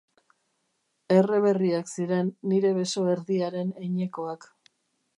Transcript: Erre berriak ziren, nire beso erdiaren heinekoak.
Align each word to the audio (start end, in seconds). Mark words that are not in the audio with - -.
Erre 1.17 1.41
berriak 1.43 1.93
ziren, 1.97 2.33
nire 2.55 2.75
beso 2.81 3.07
erdiaren 3.15 3.71
heinekoak. 3.83 4.53